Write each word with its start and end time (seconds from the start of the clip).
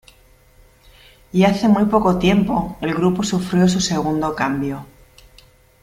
Y 1.31 1.43
hace 1.43 1.67
muy 1.67 1.85
poco 1.85 2.17
tiempo 2.17 2.75
el 2.81 2.95
grupo 2.95 3.21
sufrió 3.21 3.67
su 3.69 3.79
segundo 3.79 4.33
cambio. 4.33 4.87